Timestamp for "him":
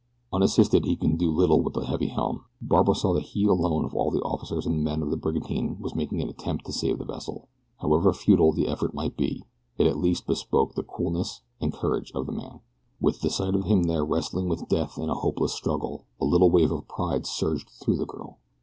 13.65-13.83